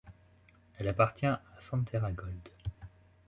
[0.79, 2.49] Elle appartient à Centerra Gold.